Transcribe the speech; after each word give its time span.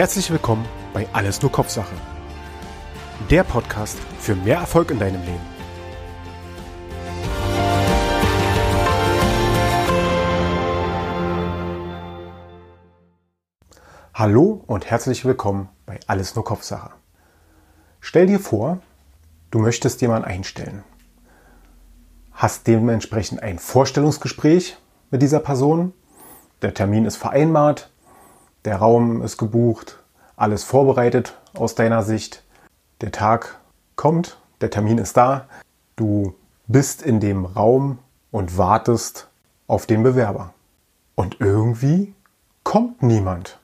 Herzlich 0.00 0.30
willkommen 0.30 0.64
bei 0.94 1.06
Alles 1.12 1.42
nur 1.42 1.52
Kopfsache. 1.52 1.94
Der 3.28 3.44
Podcast 3.44 3.98
für 4.18 4.34
mehr 4.34 4.56
Erfolg 4.56 4.90
in 4.90 4.98
deinem 4.98 5.20
Leben. 5.20 5.44
Hallo 14.14 14.64
und 14.66 14.86
herzlich 14.90 15.26
willkommen 15.26 15.68
bei 15.84 16.00
Alles 16.06 16.34
nur 16.34 16.46
Kopfsache. 16.46 16.92
Stell 18.00 18.26
dir 18.26 18.40
vor, 18.40 18.78
du 19.50 19.58
möchtest 19.58 20.00
jemanden 20.00 20.26
einstellen. 20.26 20.82
Hast 22.32 22.66
dementsprechend 22.66 23.42
ein 23.42 23.58
Vorstellungsgespräch 23.58 24.78
mit 25.10 25.20
dieser 25.20 25.40
Person. 25.40 25.92
Der 26.62 26.72
Termin 26.72 27.04
ist 27.04 27.18
vereinbart, 27.18 27.90
der 28.66 28.76
Raum 28.76 29.22
ist 29.22 29.38
gebucht, 29.38 29.99
alles 30.40 30.64
vorbereitet 30.64 31.38
aus 31.54 31.74
deiner 31.74 32.02
Sicht. 32.02 32.42
Der 33.02 33.12
Tag 33.12 33.60
kommt, 33.94 34.38
der 34.60 34.70
Termin 34.70 34.98
ist 34.98 35.16
da. 35.16 35.46
Du 35.96 36.34
bist 36.66 37.02
in 37.02 37.20
dem 37.20 37.44
Raum 37.44 37.98
und 38.30 38.56
wartest 38.56 39.28
auf 39.66 39.86
den 39.86 40.02
Bewerber. 40.02 40.54
Und 41.14 41.40
irgendwie 41.40 42.14
kommt 42.64 43.02
niemand. 43.02 43.58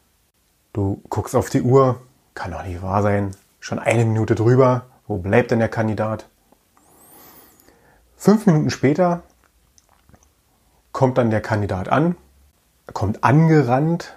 Du 0.74 1.00
guckst 1.08 1.34
auf 1.34 1.48
die 1.48 1.62
Uhr, 1.62 2.00
kann 2.34 2.50
doch 2.50 2.62
nicht 2.62 2.82
wahr 2.82 3.02
sein. 3.02 3.34
Schon 3.60 3.78
eine 3.78 4.04
Minute 4.04 4.34
drüber. 4.34 4.86
Wo 5.06 5.16
bleibt 5.16 5.52
denn 5.52 5.60
der 5.60 5.68
Kandidat? 5.70 6.28
Fünf 8.16 8.44
Minuten 8.46 8.70
später 8.70 9.22
kommt 10.92 11.16
dann 11.16 11.30
der 11.30 11.40
Kandidat 11.40 11.88
an, 11.88 12.16
kommt 12.92 13.22
angerannt, 13.24 14.15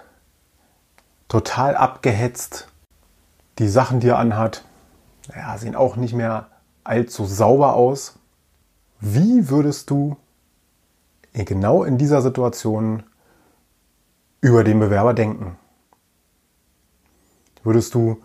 total 1.30 1.76
abgehetzt. 1.76 2.68
Die 3.58 3.68
Sachen, 3.68 4.00
die 4.00 4.08
er 4.08 4.18
anhat, 4.18 4.64
ja, 5.34 5.56
sehen 5.56 5.76
auch 5.76 5.96
nicht 5.96 6.12
mehr 6.12 6.48
allzu 6.84 7.24
sauber 7.24 7.74
aus. 7.74 8.18
Wie 8.98 9.48
würdest 9.48 9.88
du 9.90 10.16
genau 11.32 11.84
in 11.84 11.96
dieser 11.98 12.20
Situation 12.20 13.04
über 14.40 14.64
den 14.64 14.80
Bewerber 14.80 15.14
denken? 15.14 15.56
Würdest 17.62 17.94
du 17.94 18.20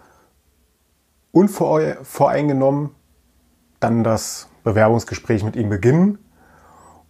unvoreingenommen 1.32 2.90
dann 3.80 4.04
das 4.04 4.50
Bewerbungsgespräch 4.64 5.44
mit 5.44 5.56
ihm 5.56 5.70
beginnen? 5.70 6.18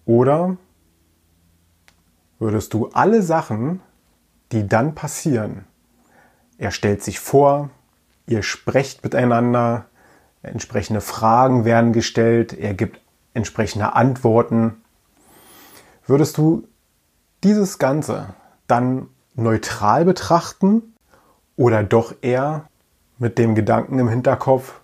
Oder 0.06 0.58
würdest 2.38 2.74
du 2.74 2.90
alle 2.90 3.22
Sachen, 3.22 3.80
die 4.52 4.68
dann 4.68 4.94
passieren, 4.94 5.66
er 6.58 6.72
stellt 6.72 7.04
sich 7.04 7.20
vor, 7.20 7.70
ihr 8.28 8.44
sprecht 8.44 9.04
miteinander, 9.04 9.86
entsprechende 10.42 11.02
Fragen 11.02 11.66
werden 11.66 11.94
gestellt, 11.94 12.54
er 12.54 12.74
gibt 12.74 13.02
entsprechende 13.34 13.94
Antworten. 13.94 14.82
Würdest 16.06 16.38
du 16.38 16.68
dieses 17.44 17.78
Ganze 17.78 18.34
dann 18.68 19.08
neutral 19.36 20.06
betrachten 20.06 20.96
oder 21.56 21.84
doch 21.84 22.16
eher 22.22 22.68
mit 23.18 23.38
dem 23.38 23.56
Gedanken 23.56 24.00
im 24.00 24.10
Hinterkopf, 24.10 24.80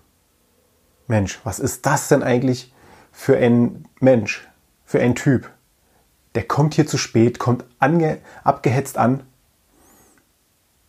Mensch, 1.06 1.40
was 1.44 1.58
ist 1.58 1.84
das 1.86 2.08
denn 2.08 2.22
eigentlich 2.22 2.72
für 3.10 3.36
ein 3.36 3.84
Mensch, 4.00 4.48
für 4.84 5.00
ein 5.00 5.14
Typ? 5.14 5.50
Der 6.34 6.44
kommt 6.44 6.74
hier 6.74 6.86
zu 6.86 6.96
spät, 6.96 7.38
kommt 7.38 7.64
abgehetzt 7.78 8.96
an 8.96 9.24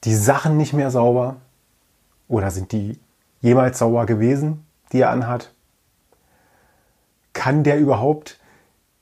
die 0.03 0.15
Sachen 0.15 0.57
nicht 0.57 0.73
mehr 0.73 0.91
sauber? 0.91 1.37
Oder 2.27 2.51
sind 2.51 2.71
die 2.71 2.99
jemals 3.41 3.79
sauber 3.79 4.05
gewesen, 4.05 4.65
die 4.91 5.01
er 5.01 5.09
anhat? 5.09 5.53
Kann 7.33 7.63
der 7.63 7.79
überhaupt 7.79 8.39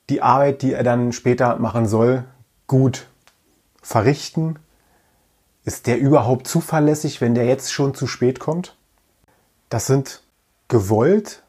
die 0.09 0.21
Arbeit, 0.21 0.61
die 0.61 0.73
er 0.73 0.83
dann 0.83 1.11
später 1.11 1.57
machen 1.57 1.87
soll, 1.87 2.23
gut 2.67 3.07
verrichten? 3.81 4.57
Ist 5.63 5.87
der 5.87 5.99
überhaupt 5.99 6.47
zuverlässig, 6.47 7.21
wenn 7.21 7.35
der 7.35 7.45
jetzt 7.45 7.71
schon 7.71 7.93
zu 7.93 8.07
spät 8.07 8.39
kommt? 8.39 8.77
Das 9.69 9.85
sind 9.85 10.23
gewollt, 10.67 11.43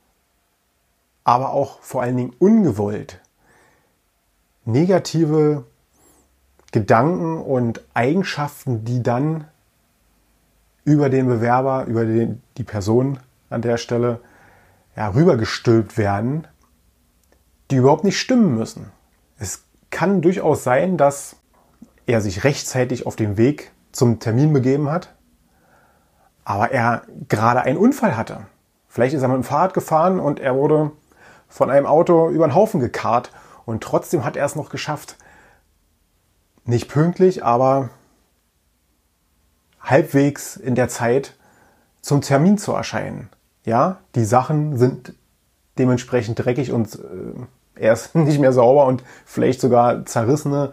aber 1.24 1.50
auch 1.50 1.80
vor 1.80 2.02
allen 2.02 2.16
Dingen 2.16 2.34
ungewollt 2.38 3.22
negative 4.64 5.64
Gedanken 6.70 7.38
und 7.38 7.82
Eigenschaften, 7.94 8.84
die 8.84 9.02
dann 9.02 9.46
über 10.84 11.08
den 11.08 11.26
Bewerber, 11.26 11.84
über 11.86 12.04
den, 12.04 12.42
die 12.56 12.64
Person 12.64 13.18
an 13.50 13.62
der 13.62 13.76
Stelle 13.76 14.20
ja, 14.96 15.08
rübergestülpt 15.08 15.96
werden, 15.96 16.46
die 17.70 17.76
überhaupt 17.76 18.04
nicht 18.04 18.18
stimmen 18.18 18.56
müssen. 18.56 18.90
Es 19.38 19.64
kann 19.90 20.22
durchaus 20.22 20.64
sein, 20.64 20.96
dass 20.96 21.36
er 22.06 22.20
sich 22.20 22.44
rechtzeitig 22.44 23.06
auf 23.06 23.16
den 23.16 23.36
Weg 23.36 23.72
zum 23.92 24.18
Termin 24.18 24.52
begeben 24.52 24.90
hat, 24.90 25.14
aber 26.44 26.72
er 26.72 27.02
gerade 27.28 27.62
einen 27.62 27.78
Unfall 27.78 28.16
hatte. 28.16 28.46
Vielleicht 28.88 29.14
ist 29.14 29.22
er 29.22 29.28
mit 29.28 29.36
dem 29.36 29.44
Fahrrad 29.44 29.74
gefahren 29.74 30.18
und 30.18 30.40
er 30.40 30.56
wurde 30.56 30.92
von 31.48 31.70
einem 31.70 31.86
Auto 31.86 32.28
über 32.30 32.46
den 32.46 32.54
Haufen 32.54 32.80
gekarrt 32.80 33.30
und 33.64 33.82
trotzdem 33.82 34.24
hat 34.24 34.36
er 34.36 34.44
es 34.44 34.56
noch 34.56 34.70
geschafft, 34.70 35.16
nicht 36.64 36.88
pünktlich, 36.88 37.44
aber 37.44 37.90
halbwegs 39.82 40.56
in 40.56 40.74
der 40.74 40.88
Zeit 40.88 41.34
zum 42.00 42.20
Termin 42.20 42.58
zu 42.58 42.72
erscheinen. 42.72 43.28
Ja, 43.64 43.98
die 44.14 44.24
Sachen 44.24 44.76
sind 44.76 45.14
dementsprechend 45.78 46.38
dreckig 46.38 46.72
und 46.72 46.94
äh, 46.96 47.00
er 47.74 47.92
ist 47.92 48.14
nicht 48.14 48.40
mehr 48.40 48.52
sauber 48.52 48.86
und 48.86 49.02
vielleicht 49.24 49.60
sogar 49.60 50.04
zerrissene, 50.06 50.72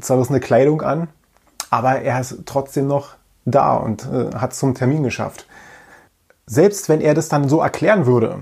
zerrissene 0.00 0.40
Kleidung 0.40 0.82
an. 0.82 1.08
Aber 1.70 2.00
er 2.00 2.20
ist 2.20 2.40
trotzdem 2.46 2.86
noch 2.86 3.14
da 3.44 3.76
und 3.76 4.06
äh, 4.06 4.34
hat 4.34 4.54
zum 4.54 4.74
Termin 4.74 5.02
geschafft. 5.02 5.46
Selbst 6.46 6.88
wenn 6.88 7.00
er 7.00 7.14
das 7.14 7.28
dann 7.28 7.48
so 7.48 7.60
erklären 7.60 8.06
würde, 8.06 8.40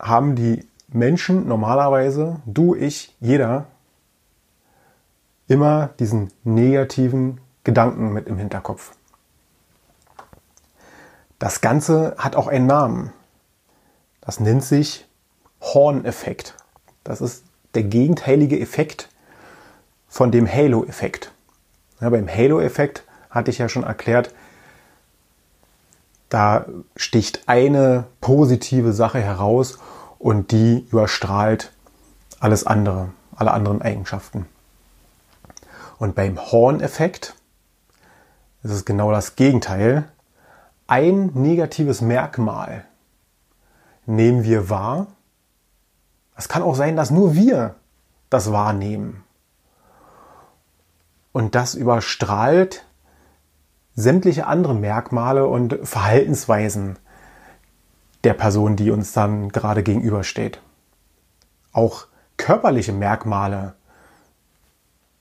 haben 0.00 0.34
die 0.34 0.66
Menschen 0.88 1.48
normalerweise, 1.48 2.40
du, 2.44 2.74
ich, 2.74 3.16
jeder, 3.20 3.66
immer 5.48 5.90
diesen 5.98 6.30
negativen 6.44 7.40
Gedanken 7.64 8.12
mit 8.12 8.28
im 8.28 8.38
Hinterkopf. 8.38 8.92
Das 11.38 11.60
Ganze 11.60 12.14
hat 12.18 12.36
auch 12.36 12.46
einen 12.46 12.66
Namen. 12.66 13.12
Das 14.20 14.40
nennt 14.40 14.64
sich 14.64 15.06
Horn-Effekt. 15.60 16.54
Das 17.02 17.20
ist 17.20 17.44
der 17.74 17.82
gegenteilige 17.82 18.58
Effekt 18.58 19.08
von 20.08 20.30
dem 20.30 20.46
Halo-Effekt. 20.46 21.32
Ja, 22.00 22.10
beim 22.10 22.28
Halo-Effekt 22.28 23.04
hatte 23.30 23.50
ich 23.50 23.58
ja 23.58 23.68
schon 23.68 23.82
erklärt, 23.82 24.32
da 26.28 26.66
sticht 26.96 27.48
eine 27.48 28.06
positive 28.20 28.92
Sache 28.92 29.20
heraus 29.20 29.78
und 30.18 30.50
die 30.52 30.86
überstrahlt 30.90 31.72
alles 32.40 32.66
andere, 32.66 33.10
alle 33.36 33.52
anderen 33.52 33.82
Eigenschaften. 33.82 34.46
Und 35.98 36.14
beim 36.14 36.40
Horn-Effekt 36.40 37.34
ist 38.64 38.70
es 38.70 38.84
genau 38.84 39.12
das 39.12 39.36
Gegenteil. 39.36 40.08
Ein 40.86 41.26
negatives 41.34 42.00
Merkmal 42.00 42.84
nehmen 44.06 44.42
wir 44.42 44.68
wahr. 44.70 45.06
Es 46.34 46.48
kann 46.48 46.62
auch 46.62 46.74
sein, 46.74 46.96
dass 46.96 47.10
nur 47.10 47.34
wir 47.34 47.76
das 48.30 48.50
wahrnehmen. 48.50 49.22
Und 51.32 51.54
das 51.54 51.74
überstrahlt 51.74 52.84
sämtliche 53.94 54.46
andere 54.46 54.74
Merkmale 54.74 55.46
und 55.46 55.78
Verhaltensweisen 55.82 56.98
der 58.24 58.34
Person, 58.34 58.76
die 58.76 58.90
uns 58.90 59.12
dann 59.12 59.50
gerade 59.50 59.82
gegenübersteht. 59.82 60.60
Auch 61.72 62.06
körperliche 62.36 62.92
Merkmale 62.92 63.74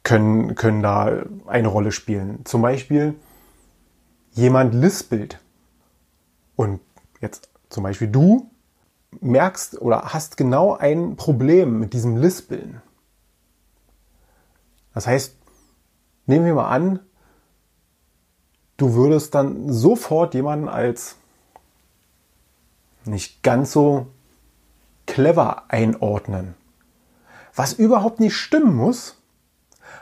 können, 0.03 0.55
können 0.55 0.81
da 0.81 1.23
eine 1.47 1.67
Rolle 1.67 1.91
spielen. 1.91 2.45
Zum 2.45 2.61
Beispiel 2.61 3.15
jemand 4.33 4.73
lispelt 4.73 5.39
und 6.55 6.79
jetzt 7.21 7.49
zum 7.69 7.83
Beispiel 7.83 8.07
du 8.07 8.49
merkst 9.21 9.79
oder 9.81 10.13
hast 10.13 10.37
genau 10.37 10.75
ein 10.75 11.15
Problem 11.15 11.79
mit 11.79 11.93
diesem 11.93 12.17
Lispeln. 12.17 12.81
Das 14.93 15.07
heißt, 15.07 15.35
nehmen 16.25 16.45
wir 16.45 16.53
mal 16.55 16.69
an, 16.69 16.99
du 18.77 18.93
würdest 18.93 19.35
dann 19.35 19.71
sofort 19.71 20.33
jemanden 20.33 20.67
als 20.67 21.15
nicht 23.05 23.43
ganz 23.43 23.71
so 23.71 24.07
clever 25.05 25.63
einordnen. 25.67 26.55
Was 27.55 27.73
überhaupt 27.73 28.19
nicht 28.19 28.35
stimmen 28.35 28.75
muss, 28.75 29.17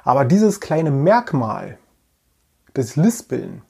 aber 0.03 0.25
dieses 0.25 0.61
kleine 0.61 0.91
Merkmal, 0.91 1.77
das 2.73 2.95
Lispeln, 2.95 3.61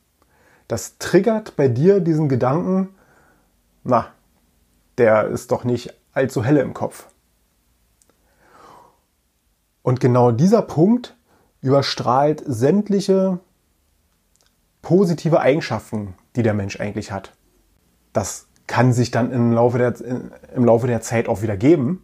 Das 0.71 0.97
triggert 0.99 1.57
bei 1.57 1.67
dir 1.67 1.99
diesen 1.99 2.29
Gedanken, 2.29 2.95
na, 3.83 4.07
der 4.97 5.27
ist 5.27 5.51
doch 5.51 5.65
nicht 5.65 5.93
allzu 6.13 6.45
helle 6.45 6.61
im 6.61 6.73
Kopf. 6.73 7.07
Und 9.81 9.99
genau 9.99 10.31
dieser 10.31 10.61
Punkt 10.61 11.17
überstrahlt 11.59 12.41
sämtliche 12.45 13.39
positive 14.81 15.41
Eigenschaften, 15.41 16.13
die 16.37 16.41
der 16.41 16.53
Mensch 16.53 16.79
eigentlich 16.79 17.11
hat. 17.11 17.33
Das 18.13 18.47
kann 18.65 18.93
sich 18.93 19.11
dann 19.11 19.29
im 19.33 19.51
Laufe 19.51 19.77
der, 19.77 19.95
im 20.55 20.63
Laufe 20.63 20.87
der 20.87 21.01
Zeit 21.01 21.27
auch 21.27 21.41
wieder 21.41 21.57
geben. 21.57 22.01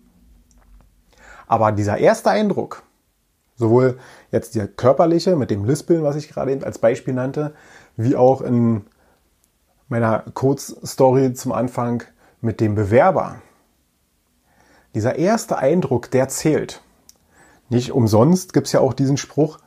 Aber 1.47 1.71
dieser 1.71 1.99
erste 1.99 2.31
Eindruck, 2.31 2.83
sowohl 3.55 3.97
jetzt 4.29 4.55
der 4.55 4.67
körperliche 4.67 5.37
mit 5.37 5.51
dem 5.51 5.63
Lispeln, 5.63 6.03
was 6.03 6.17
ich 6.17 6.27
gerade 6.27 6.65
als 6.65 6.79
Beispiel 6.79 7.13
nannte, 7.13 7.55
wie 7.97 8.15
auch 8.15 8.41
in 8.41 8.85
meiner 9.89 10.19
Kurzstory 10.33 11.33
zum 11.33 11.51
Anfang 11.51 12.03
mit 12.39 12.61
dem 12.61 12.75
Bewerber. 12.75 13.41
Dieser 14.95 15.15
erste 15.15 15.57
Eindruck, 15.57 16.09
der 16.11 16.29
zählt. 16.29 16.81
Nicht 17.69 17.91
umsonst 17.91 18.53
gibt 18.53 18.67
es 18.67 18.73
ja 18.73 18.79
auch 18.79 18.93
diesen 18.93 19.17
Spruch, 19.17 19.59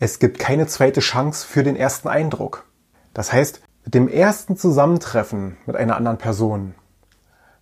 es 0.00 0.18
gibt 0.18 0.40
keine 0.40 0.66
zweite 0.66 0.98
Chance 0.98 1.46
für 1.46 1.62
den 1.62 1.76
ersten 1.76 2.08
Eindruck. 2.08 2.66
Das 3.14 3.32
heißt, 3.32 3.62
mit 3.84 3.94
dem 3.94 4.08
ersten 4.08 4.56
Zusammentreffen 4.56 5.56
mit 5.64 5.76
einer 5.76 5.96
anderen 5.96 6.18
Person 6.18 6.74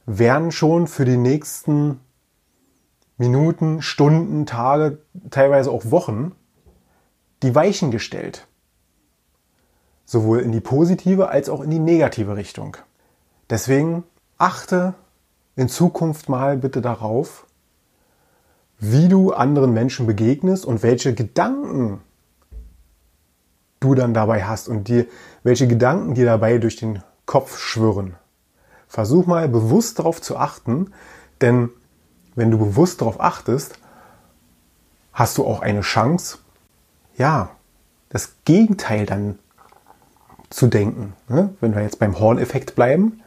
werden 0.06 0.50
schon 0.50 0.86
für 0.86 1.04
die 1.04 1.18
nächsten 1.18 2.00
Minuten, 3.18 3.82
Stunden, 3.82 4.46
Tage, 4.46 5.02
teilweise 5.28 5.70
auch 5.70 5.90
Wochen 5.90 6.32
die 7.42 7.54
Weichen 7.54 7.90
gestellt. 7.90 8.46
Sowohl 10.10 10.40
in 10.40 10.50
die 10.50 10.58
positive 10.58 11.28
als 11.28 11.48
auch 11.48 11.60
in 11.60 11.70
die 11.70 11.78
negative 11.78 12.34
Richtung. 12.34 12.76
Deswegen 13.48 14.02
achte 14.38 14.94
in 15.54 15.68
Zukunft 15.68 16.28
mal 16.28 16.56
bitte 16.56 16.80
darauf, 16.80 17.46
wie 18.80 19.06
du 19.06 19.32
anderen 19.32 19.72
Menschen 19.72 20.08
begegnest 20.08 20.66
und 20.66 20.82
welche 20.82 21.14
Gedanken 21.14 22.00
du 23.78 23.94
dann 23.94 24.12
dabei 24.12 24.42
hast 24.42 24.66
und 24.66 24.88
dir, 24.88 25.06
welche 25.44 25.68
Gedanken 25.68 26.14
dir 26.14 26.26
dabei 26.26 26.58
durch 26.58 26.74
den 26.74 27.04
Kopf 27.24 27.60
schwirren. 27.60 28.16
Versuch 28.88 29.26
mal 29.26 29.48
bewusst 29.48 30.00
darauf 30.00 30.20
zu 30.20 30.36
achten, 30.36 30.92
denn 31.40 31.70
wenn 32.34 32.50
du 32.50 32.58
bewusst 32.58 33.00
darauf 33.00 33.20
achtest, 33.20 33.78
hast 35.12 35.38
du 35.38 35.46
auch 35.46 35.60
eine 35.60 35.82
Chance, 35.82 36.38
ja, 37.16 37.50
das 38.08 38.32
Gegenteil 38.44 39.06
dann 39.06 39.38
zu 40.50 40.66
denken. 40.66 41.14
Ne? 41.28 41.54
Wenn 41.60 41.74
wir 41.74 41.82
jetzt 41.82 41.98
beim 41.98 42.18
Horn-Effekt 42.18 42.74
bleiben, 42.74 43.22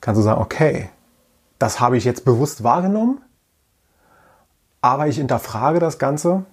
kannst 0.00 0.18
du 0.18 0.22
sagen, 0.22 0.40
okay, 0.40 0.88
das 1.58 1.80
habe 1.80 1.96
ich 1.96 2.04
jetzt 2.04 2.24
bewusst 2.24 2.62
wahrgenommen, 2.62 3.20
aber 4.80 5.08
ich 5.08 5.16
hinterfrage 5.16 5.80
das 5.80 5.98
Ganze 5.98 6.44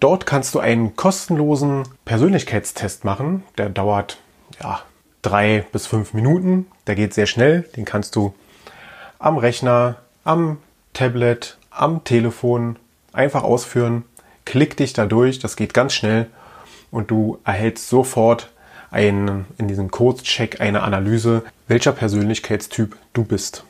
Dort 0.00 0.26
kannst 0.26 0.54
du 0.54 0.60
einen 0.60 0.96
kostenlosen 0.96 1.84
Persönlichkeitstest 2.04 3.04
machen. 3.04 3.44
Der 3.56 3.70
dauert 3.70 4.18
ja, 4.60 4.80
drei 5.22 5.64
bis 5.72 5.86
fünf 5.86 6.12
Minuten. 6.12 6.66
Der 6.86 6.94
geht 6.94 7.14
sehr 7.14 7.26
schnell. 7.26 7.62
Den 7.76 7.84
kannst 7.84 8.14
du 8.16 8.34
am 9.18 9.38
Rechner, 9.38 9.96
am 10.24 10.58
Tablet, 10.92 11.56
am 11.70 12.04
Telefon 12.04 12.76
einfach 13.12 13.42
ausführen. 13.42 14.04
Klick 14.44 14.76
dich 14.76 14.92
da 14.92 15.06
durch, 15.06 15.38
das 15.38 15.56
geht 15.56 15.74
ganz 15.74 15.94
schnell 15.94 16.26
und 16.90 17.10
du 17.10 17.38
erhältst 17.44 17.88
sofort 17.88 18.50
einen, 18.90 19.46
in 19.58 19.66
diesem 19.66 19.90
Kurzcheck 19.90 20.60
eine 20.60 20.82
Analyse, 20.82 21.42
welcher 21.66 21.92
Persönlichkeitstyp 21.92 22.96
du 23.12 23.24
bist. 23.24 23.64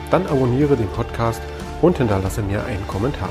dann 0.09 0.25
abonniere 0.25 0.75
den 0.75 0.89
Podcast 0.89 1.43
und 1.83 1.99
hinterlasse 1.99 2.41
mir 2.41 2.65
einen 2.65 2.87
Kommentar. 2.87 3.29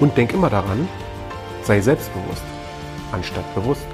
Und 0.00 0.16
denk 0.16 0.32
immer 0.32 0.48
daran, 0.48 0.88
sei 1.62 1.82
selbstbewusst, 1.82 2.44
anstatt 3.12 3.54
bewusstlos. 3.54 3.91